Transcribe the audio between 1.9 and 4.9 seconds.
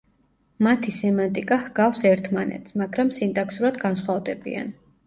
ერთმანეთს, მაგრამ სინტაქსურად განსხვავდებიან.